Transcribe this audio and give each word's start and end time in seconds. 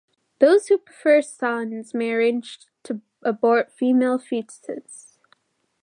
Those 0.39 0.65
who 0.67 0.79
prefer 0.79 1.21
sons 1.21 1.93
may 1.93 2.11
arrange 2.13 2.57
to 2.85 3.01
abort 3.23 3.71
female 3.71 4.17
foetuses. 4.17 5.19